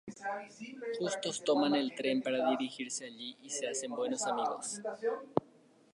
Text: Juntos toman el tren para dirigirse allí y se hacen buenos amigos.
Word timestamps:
Juntos 0.97 1.43
toman 1.43 1.75
el 1.75 1.93
tren 1.93 2.23
para 2.23 2.49
dirigirse 2.49 3.05
allí 3.05 3.37
y 3.43 3.51
se 3.51 3.67
hacen 3.67 3.91
buenos 3.91 4.23
amigos. 4.25 4.81